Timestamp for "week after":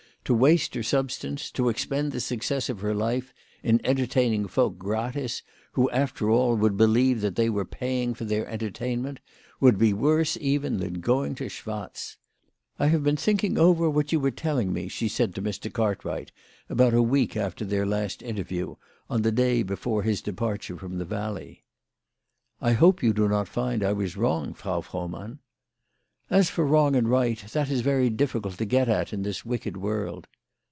17.01-17.65